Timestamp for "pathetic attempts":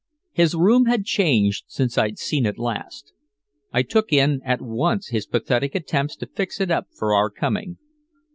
5.27-6.15